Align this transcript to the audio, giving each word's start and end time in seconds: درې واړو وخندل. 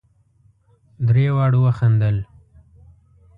درې 1.07 1.25
واړو 1.35 1.59
وخندل. 1.65 2.17